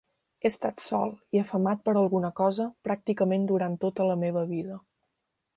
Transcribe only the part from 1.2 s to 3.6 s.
i afamat per alguna cosa pràcticament